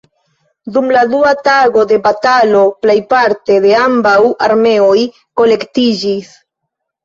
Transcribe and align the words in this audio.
Dum 0.77 0.87
la 0.95 1.03
dua 1.11 1.33
tago 1.47 1.83
de 1.91 1.99
batalo, 2.07 2.63
plejparte 2.87 3.61
de 3.69 3.77
ambaŭ 3.83 4.17
armeoj 4.51 4.99
kolektiĝis. 5.43 6.37